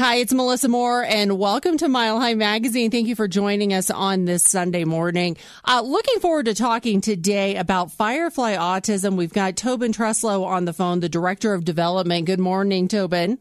[0.00, 2.90] Hi, it's Melissa Moore, and welcome to Mile High Magazine.
[2.90, 5.36] Thank you for joining us on this Sunday morning.
[5.62, 9.16] Uh, looking forward to talking today about Firefly Autism.
[9.16, 12.24] We've got Tobin Truslow on the phone, the Director of Development.
[12.24, 13.40] Good morning, Tobin.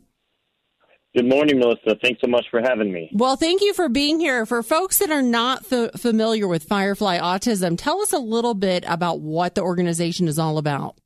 [1.16, 1.96] Good morning, Melissa.
[2.04, 3.10] Thanks so much for having me.
[3.14, 4.46] Well, thank you for being here.
[4.46, 8.84] For folks that are not f- familiar with Firefly Autism, tell us a little bit
[8.86, 10.98] about what the organization is all about.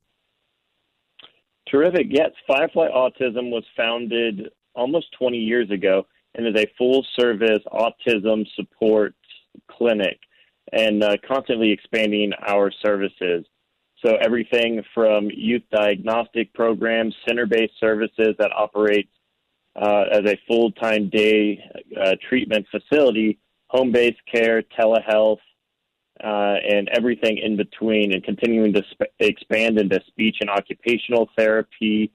[1.69, 2.07] Terrific.
[2.09, 6.05] Yes, Firefly Autism was founded almost 20 years ago
[6.35, 9.15] and is a full service autism support
[9.69, 10.19] clinic
[10.71, 13.45] and uh, constantly expanding our services.
[14.03, 19.09] So, everything from youth diagnostic programs, center based services that operate
[19.75, 21.63] uh, as a full time day
[21.99, 25.39] uh, treatment facility, home based care, telehealth,
[26.23, 32.11] uh, and everything in between, and continuing to sp- expand into speech and occupational therapy,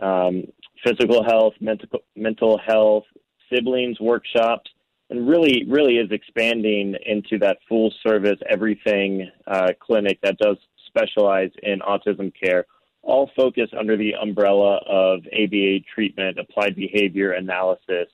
[0.00, 0.44] um,
[0.84, 3.04] physical health, mental mental health,
[3.52, 4.70] siblings workshops,
[5.10, 11.50] and really, really is expanding into that full service everything uh, clinic that does specialize
[11.62, 12.66] in autism care,
[13.02, 18.08] all focused under the umbrella of ABA treatment, applied behavior analysis,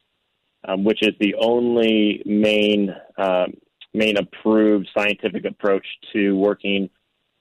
[0.66, 3.54] um, which is the only main um,
[3.92, 6.90] main approved scientific approach to working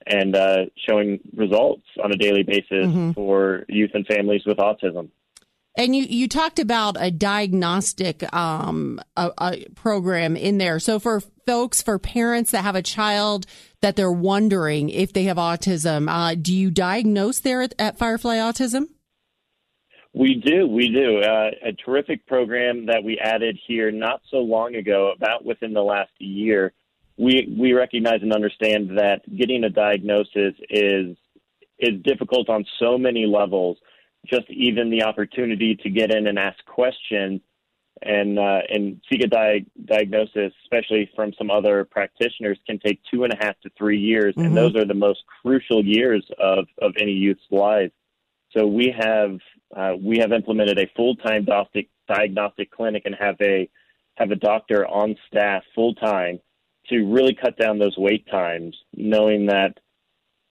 [0.08, 3.12] and uh, showing results on a daily basis mm-hmm.
[3.12, 5.10] for youth and families with autism.
[5.76, 10.80] And you, you talked about a diagnostic um, a, a program in there.
[10.80, 13.48] So for folks, for parents that have a child
[13.82, 18.38] that they're wondering if they have autism, uh, do you diagnose there at, at, Firefly
[18.38, 18.86] Autism?
[20.14, 21.22] We do, we do.
[21.22, 25.82] Uh, a terrific program that we added here not so long ago, about within the
[25.82, 26.72] last year.
[27.18, 31.16] We we recognize and understand that getting a diagnosis is
[31.80, 33.78] is difficult on so many levels
[34.26, 37.42] just even the opportunity to get in and ask questions
[38.02, 43.24] and uh, and seek a di- diagnosis, especially from some other practitioners, can take two
[43.24, 44.48] and a half to three years, mm-hmm.
[44.48, 47.92] and those are the most crucial years of of any youth's life.
[48.58, 49.38] So we have
[49.76, 53.70] uh, we have implemented a full time diagnostic diagnostic clinic and have a
[54.16, 56.40] have a doctor on staff full time
[56.90, 59.78] to really cut down those wait times, knowing that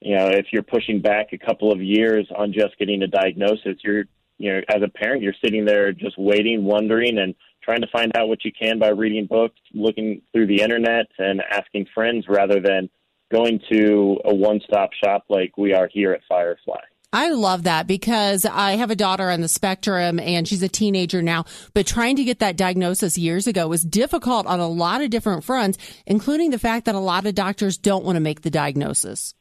[0.04, 3.76] you know, if you're pushing back a couple of years on just getting a diagnosis,
[3.84, 4.04] you're,
[4.38, 8.10] you know, as a parent, you're sitting there just waiting, wondering, and trying to find
[8.16, 12.60] out what you can by reading books, looking through the internet, and asking friends rather
[12.60, 12.90] than
[13.30, 16.80] going to a one stop shop like we are here at Firefly.
[17.12, 21.20] I love that because I have a daughter on the spectrum and she's a teenager
[21.20, 25.10] now, but trying to get that diagnosis years ago was difficult on a lot of
[25.10, 28.50] different fronts, including the fact that a lot of doctors don't want to make the
[28.50, 29.34] diagnosis.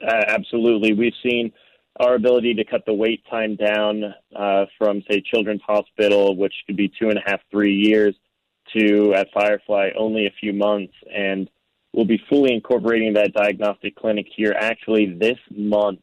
[0.00, 0.92] Uh, absolutely.
[0.92, 1.52] We've seen
[1.98, 6.76] our ability to cut the wait time down uh, from, say, Children's Hospital, which could
[6.76, 8.14] be two and a half, three years,
[8.76, 10.92] to at Firefly only a few months.
[11.12, 11.50] And
[11.92, 16.00] we'll be fully incorporating that diagnostic clinic here actually this month,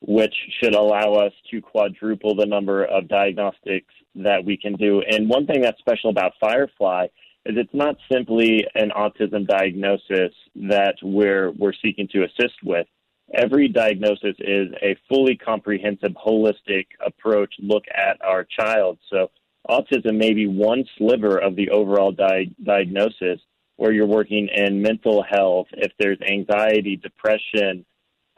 [0.00, 5.02] which should allow us to quadruple the number of diagnostics that we can do.
[5.02, 7.06] And one thing that's special about Firefly
[7.44, 12.86] is it's not simply an autism diagnosis that we're we're seeking to assist with
[13.34, 18.98] every diagnosis is a fully comprehensive, holistic approach look at our child.
[19.10, 19.30] So
[19.68, 23.40] autism may be one sliver of the overall di- diagnosis
[23.76, 27.84] where you're working in mental health, if there's anxiety, depression,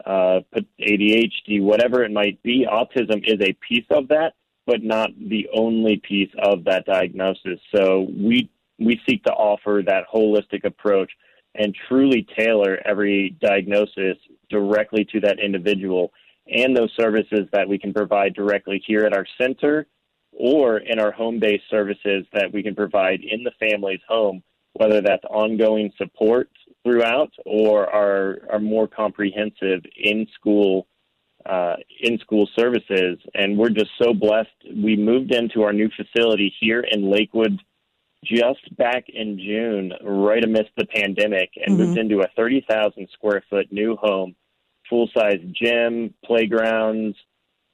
[0.06, 0.40] uh,
[0.80, 4.34] ADHD, whatever it might be, autism is a piece of that,
[4.66, 7.60] but not the only piece of that diagnosis.
[7.74, 11.10] So we we seek to offer that holistic approach
[11.54, 14.16] and truly tailor every diagnosis
[14.48, 16.12] directly to that individual
[16.46, 19.86] and those services that we can provide directly here at our center
[20.32, 24.42] or in our home based services that we can provide in the family's home,
[24.74, 26.48] whether that's ongoing support
[26.84, 30.86] throughout or are our more comprehensive in school
[31.46, 33.18] uh, in school services.
[33.34, 34.50] And we're just so blessed.
[34.74, 37.58] We moved into our new facility here in Lakewood
[38.22, 41.86] just back in June, right amidst the pandemic, and mm-hmm.
[41.86, 44.34] moved into a 30,000 square foot new home
[44.90, 47.16] full size gym, playgrounds,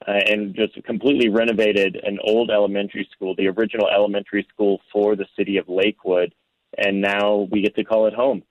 [0.06, 5.26] uh, and just completely renovated an old elementary school, the original elementary school for the
[5.36, 6.34] city of Lakewood.
[6.76, 8.42] And now we get to call it home.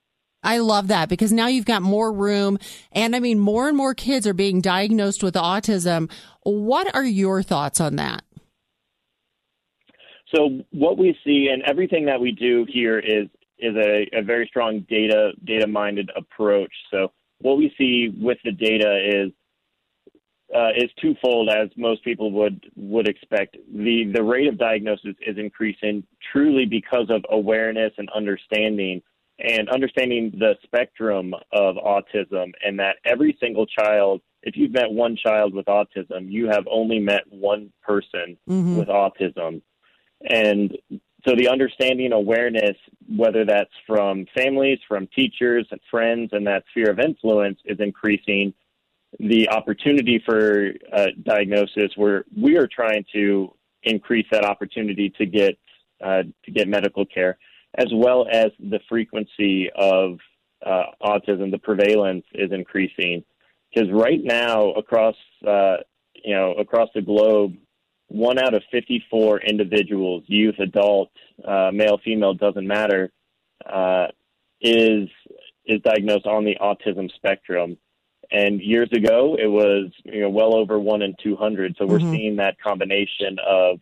[0.46, 2.58] I love that because now you've got more room.
[2.92, 6.10] And I mean, more and more kids are being diagnosed with autism.
[6.44, 8.24] What are your thoughts on that?
[10.34, 13.28] So what we see and everything that we do here is
[13.58, 16.72] is a, a very strong data data minded approach.
[16.92, 19.32] So what we see with the data is
[20.54, 23.58] uh, is twofold, as most people would would expect.
[23.74, 29.02] the The rate of diagnosis is increasing truly because of awareness and understanding,
[29.40, 34.22] and understanding the spectrum of autism, and that every single child.
[34.44, 38.78] If you've met one child with autism, you have only met one person mm-hmm.
[38.78, 39.62] with autism,
[40.30, 40.78] and
[41.28, 42.78] so the understanding awareness,
[43.08, 48.54] whether that's from families, from teachers and friends, and that sphere of influence is increasing
[49.20, 53.54] the opportunity for uh, diagnosis, where we are trying to
[53.84, 55.58] increase that opportunity to get
[56.04, 57.38] uh, to get medical care,
[57.78, 60.20] as well as the frequency of
[60.66, 61.52] uh, autism.
[61.52, 63.24] The prevalence is increasing
[63.74, 65.78] because right now across uh,
[66.24, 67.56] you know across the globe,
[68.08, 71.12] one out of 54 individuals, youth, adult,
[71.46, 73.12] uh, male, female, doesn't matter,
[73.66, 74.08] uh,
[74.62, 75.10] is
[75.66, 77.78] is diagnosed on the autism spectrum.
[78.32, 81.76] And years ago, it was you know well over one in 200.
[81.78, 82.12] So we're mm-hmm.
[82.12, 83.80] seeing that combination of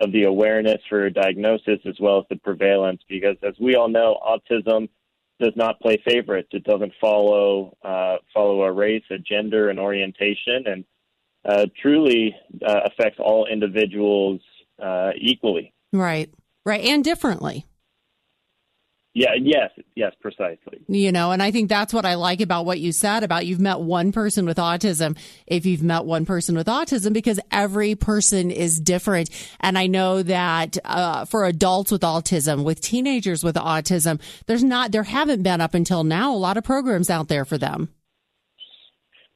[0.00, 4.18] of the awareness for diagnosis as well as the prevalence, because as we all know,
[4.24, 4.88] autism
[5.40, 6.48] does not play favorites.
[6.52, 10.84] It doesn't follow uh, follow a race, a gender, an orientation, and
[11.44, 12.34] uh, truly
[12.66, 14.40] uh, affects all individuals
[14.82, 15.72] uh, equally.
[15.92, 16.30] Right,
[16.64, 17.66] right, and differently.
[19.12, 20.80] Yeah, yes, yes, precisely.
[20.86, 23.60] You know, and I think that's what I like about what you said about you've
[23.60, 25.18] met one person with autism.
[25.48, 29.30] If you've met one person with autism, because every person is different.
[29.58, 34.92] And I know that uh, for adults with autism, with teenagers with autism, there's not,
[34.92, 37.88] there haven't been up until now a lot of programs out there for them.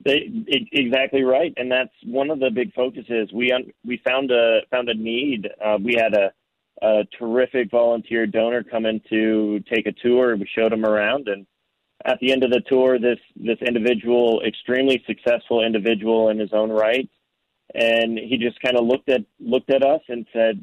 [0.04, 0.30] They,
[0.70, 3.32] exactly right, and that's one of the big focuses.
[3.32, 5.48] We un, we found a found a need.
[5.64, 6.30] Uh, we had a
[6.84, 10.36] a terrific volunteer donor come in to take a tour.
[10.36, 11.46] We showed him around, and
[12.04, 16.70] at the end of the tour, this this individual, extremely successful individual in his own
[16.70, 17.08] right,
[17.74, 20.62] and he just kind of looked at looked at us and said,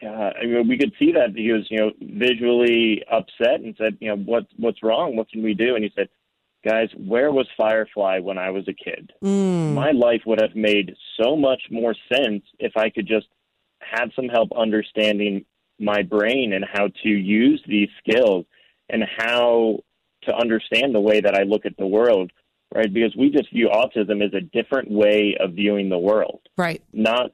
[0.00, 3.96] God, I mean, we could see that he was, you know, visually upset and said,
[4.00, 5.16] you know, what what's wrong?
[5.16, 5.74] What can we do?
[5.74, 6.08] And he said,
[6.64, 9.12] guys, where was Firefly when I was a kid?
[9.22, 9.74] Mm.
[9.74, 13.26] My life would have made so much more sense if I could just
[13.88, 15.44] had some help understanding
[15.78, 18.46] my brain and how to use these skills
[18.88, 19.78] and how
[20.22, 22.30] to understand the way that I look at the world,
[22.74, 22.92] right?
[22.92, 26.40] Because we just view autism as a different way of viewing the world.
[26.56, 26.82] Right.
[26.92, 27.32] Not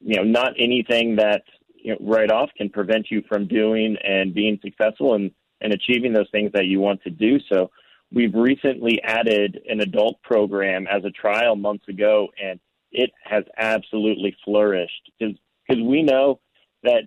[0.00, 1.42] you know, not anything that
[1.74, 5.30] you know, right off can prevent you from doing and being successful and,
[5.60, 7.38] and achieving those things that you want to do.
[7.52, 7.70] So
[8.12, 12.58] we've recently added an adult program as a trial months ago and
[12.92, 15.36] it has absolutely flourished because
[15.70, 16.40] because we know
[16.82, 17.02] that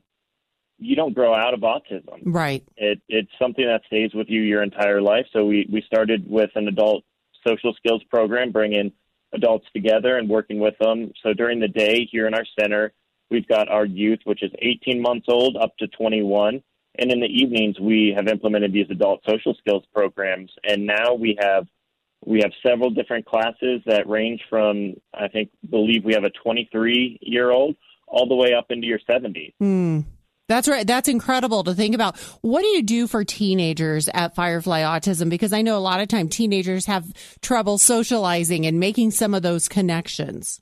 [0.80, 2.22] you don't grow out of autism.
[2.26, 2.64] Right.
[2.78, 5.26] It, it's something that stays with you your entire life.
[5.32, 7.04] So we, we started with an adult
[7.48, 8.92] social skills program, bringing
[9.34, 11.12] adults together and working with them.
[11.24, 12.94] So during the day here in our center,
[13.30, 16.62] we've got our youth, which is 18 months old up to 21.
[17.00, 20.52] And in the evenings, we have implemented these adult social skills programs.
[20.64, 21.66] And now we have
[22.26, 27.20] we have several different classes that range from I think believe we have a 23
[27.22, 27.76] year old
[28.14, 29.54] all the way up into your 70s.
[29.62, 30.06] Mm.
[30.48, 30.86] That's right.
[30.86, 32.18] That's incredible to think about.
[32.42, 35.30] What do you do for teenagers at Firefly Autism?
[35.30, 37.06] Because I know a lot of time teenagers have
[37.42, 40.62] trouble socializing and making some of those connections.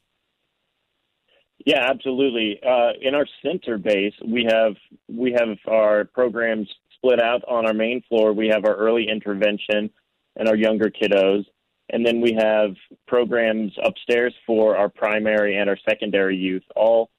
[1.65, 2.59] Yeah, absolutely.
[2.65, 4.75] Uh, in our center base, we have
[5.09, 8.34] we have our programs split out on our main floor.
[8.34, 9.89] We have our early intervention
[10.36, 11.43] and our younger kiddos,
[11.89, 12.75] and then we have
[13.08, 17.10] programs upstairs for our primary and our secondary youth, all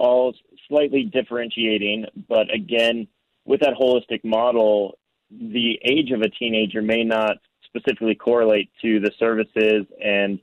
[0.00, 0.34] all
[0.66, 3.06] slightly differentiating, but again,
[3.44, 4.98] with that holistic model,
[5.30, 10.40] the age of a teenager may not specifically correlate to the services and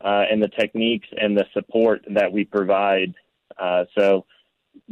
[0.00, 3.14] uh, and the techniques and the support that we provide.
[3.58, 4.26] Uh, so,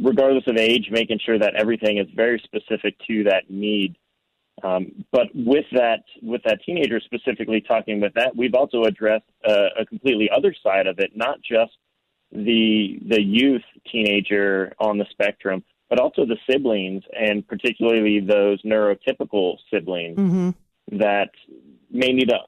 [0.01, 3.95] regardless of age, making sure that everything is very specific to that need.
[4.63, 9.69] Um, but with that, with that teenager specifically talking with that, we've also addressed uh,
[9.79, 11.77] a completely other side of it, not just
[12.33, 19.57] the the youth teenager on the spectrum, but also the siblings, and particularly those neurotypical
[19.71, 20.49] siblings mm-hmm.
[20.97, 21.29] that
[21.91, 22.39] may need to,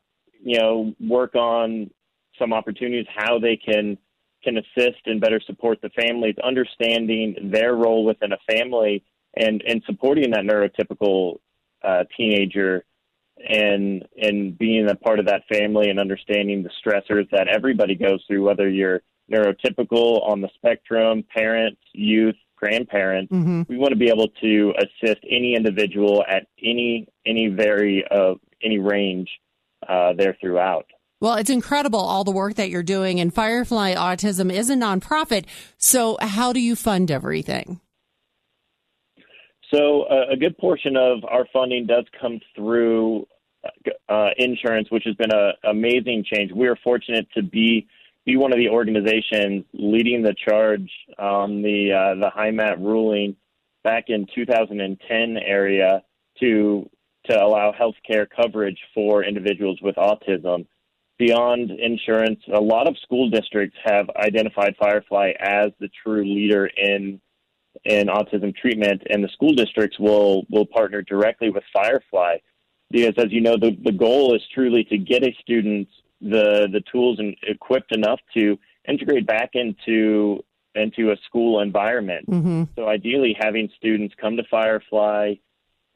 [0.44, 1.92] you know, work on
[2.40, 3.98] some opportunities how they can
[4.44, 9.04] can assist and better support the families, understanding their role within a family,
[9.38, 11.38] and and supporting that neurotypical
[11.84, 12.84] uh, teenager
[13.48, 18.24] and and being a part of that family and understanding the stressors that everybody goes
[18.28, 19.02] through, whether you're
[19.32, 23.32] neurotypical on the spectrum, parents, youth, grandparents.
[23.32, 23.64] Mm-hmm.
[23.68, 28.80] We want to be able to assist any individual at any any very uh, any
[28.80, 29.30] range
[29.88, 30.86] uh, there throughout.
[31.22, 35.46] Well, it's incredible all the work that you're doing, and Firefly Autism is a nonprofit.
[35.78, 37.80] So, how do you fund everything?
[39.74, 43.28] So, uh, a good portion of our funding does come through
[44.10, 46.52] uh, insurance, which has been an amazing change.
[46.52, 47.88] We are fortunate to be
[48.26, 50.90] be one of the organizations leading the charge
[51.20, 53.36] on the uh, the HIMAT ruling
[53.84, 56.02] back in 2010 area
[56.40, 56.90] to
[57.30, 60.66] to allow health care coverage for individuals with autism.
[61.18, 67.22] Beyond insurance, a lot of school districts have identified Firefly as the true leader in
[67.84, 72.38] in autism treatment, and the school districts will will partner directly with Firefly
[72.90, 75.88] because, as you know, the the goal is truly to get a student
[76.26, 82.30] the the tools and equipped enough to integrate back into into a school environment.
[82.30, 82.64] Mm-hmm.
[82.76, 85.36] So ideally, having students come to Firefly,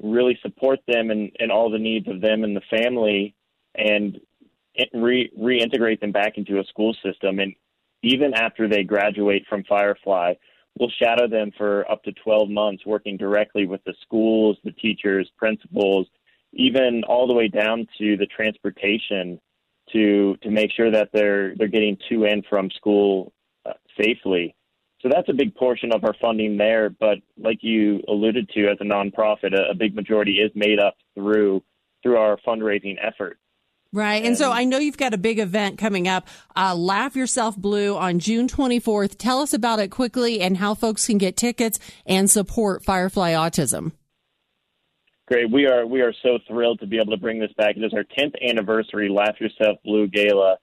[0.01, 3.35] really support them and, and all the needs of them and the family,
[3.75, 4.19] and
[4.93, 7.39] re- reintegrate them back into a school system.
[7.39, 7.53] And
[8.03, 10.35] even after they graduate from Firefly,
[10.79, 15.29] we'll shadow them for up to 12 months, working directly with the schools, the teachers,
[15.37, 16.07] principals,
[16.53, 19.41] even all the way down to the transportation
[19.93, 23.33] to to make sure that they're they're getting to and from school
[23.65, 24.55] uh, safely.
[25.01, 26.89] So that's a big portion of our funding there.
[26.89, 30.95] But like you alluded to, as a nonprofit, a, a big majority is made up
[31.15, 31.63] through
[32.03, 33.37] through our fundraising effort.
[33.91, 34.17] Right.
[34.17, 37.57] And, and, so I know you've got a big event coming up, uh, Laugh Yourself
[37.57, 39.17] Blue on June 24th.
[39.17, 43.93] Tell us about it quickly and how folks can get tickets and support Firefly Autism.
[45.29, 45.51] Great.
[45.51, 47.77] We are we are so thrilled to be able to bring this back.
[47.77, 50.57] It is our 10th anniversary Laugh Yourself Blue Gala,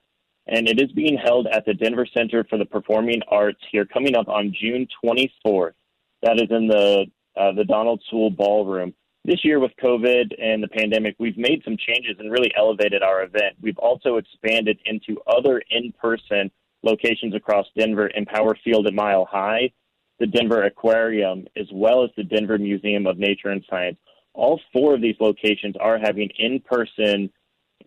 [0.49, 4.17] and it is being held at the Denver Center for the Performing Arts here, coming
[4.17, 5.75] up on June 24th.
[6.23, 7.07] That is in the
[7.37, 8.93] uh, the Donald Seawell Ballroom.
[9.25, 13.23] This year, with COVID and the pandemic, we've made some changes and really elevated our
[13.23, 13.55] event.
[13.63, 16.51] We've also expanded into other in-person
[16.83, 19.71] locations across Denver, Empower Field at Mile High,
[20.19, 23.99] the Denver Aquarium, as well as the Denver Museum of Nature and Science
[24.37, 27.31] all four of these locations are having in person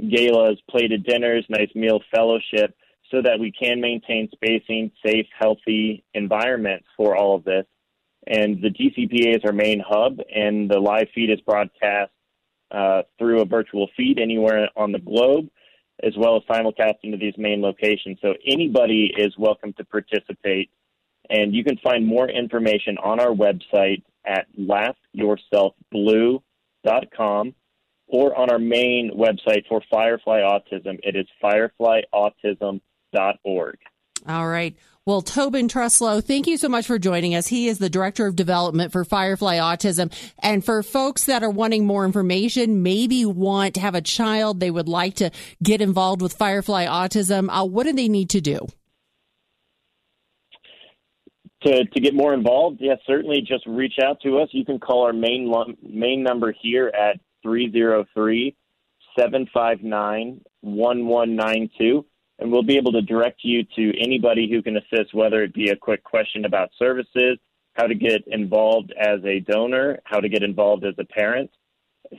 [0.10, 2.75] galas, plated dinners, nice meal fellowship,
[3.12, 7.65] so that we can maintain spacing, safe, healthy environments for all of this.
[8.27, 12.12] And the DCPA is our main hub, and the live feed is broadcast
[12.72, 15.50] uh, through a virtual feed anywhere on the globe,
[16.03, 18.20] as well as simulcasting to these main locations.
[18.22, 20.70] So anybody is welcome to participate.
[21.29, 27.55] And you can find more information on our website at laughyourselfblue.com
[28.07, 30.98] or on our main website for Firefly Autism.
[31.03, 33.77] It is fireflyautism.org.
[34.27, 34.75] All right.
[35.05, 37.48] Well, Tobin Truslow, thank you so much for joining us.
[37.48, 40.13] He is the Director of Development for Firefly Autism.
[40.39, 44.69] And for folks that are wanting more information, maybe want to have a child, they
[44.69, 45.31] would like to
[45.63, 48.67] get involved with Firefly Autism, uh, what do they need to do?
[51.63, 54.50] To, to get more involved, yes, certainly just reach out to us.
[54.51, 58.56] You can call our main main number here at 303
[59.18, 62.06] 759 1192,
[62.39, 65.70] and we'll be able to direct you to anybody who can assist, whether it be
[65.70, 67.38] a quick question about services,
[67.74, 71.50] how to get involved as a donor, how to get involved as a parent,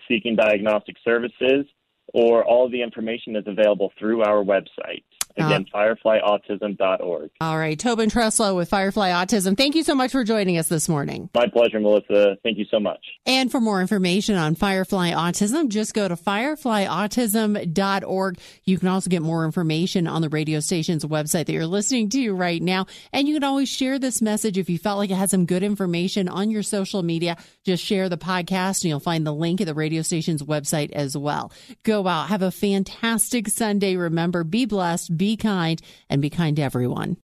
[0.08, 1.66] seeking diagnostic services,
[2.12, 5.04] or all the information is available through our website.
[5.36, 7.30] Again, uh, fireflyautism.org.
[7.40, 7.78] All right.
[7.78, 9.56] Tobin Truslow with Firefly Autism.
[9.56, 11.30] Thank you so much for joining us this morning.
[11.34, 12.36] My pleasure, Melissa.
[12.42, 13.00] Thank you so much.
[13.26, 18.38] And for more information on Firefly Autism, just go to fireflyautism.org.
[18.64, 22.30] You can also get more information on the radio station's website that you're listening to
[22.32, 22.86] right now.
[23.12, 25.62] And you can always share this message if you felt like it had some good
[25.62, 27.36] information on your social media.
[27.64, 31.16] Just share the podcast and you'll find the link at the radio station's website as
[31.16, 31.52] well.
[31.82, 32.28] Go out.
[32.28, 33.96] Have a fantastic Sunday.
[33.96, 37.18] Remember, be blessed be kind and be kind to everyone.